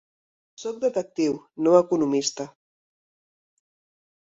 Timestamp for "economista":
1.83-2.49